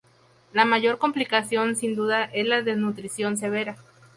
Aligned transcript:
La 0.51 0.65
mayor 0.65 0.97
complicación 0.97 1.75
sin 1.75 1.95
duda 1.95 2.23
es 2.25 2.47
la 2.47 2.63
desnutrición 2.63 3.37
severa. 3.37 3.77